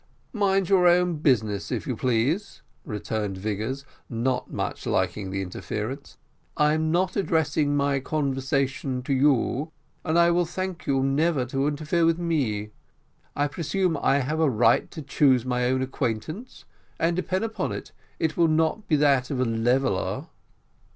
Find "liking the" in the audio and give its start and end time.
4.87-5.43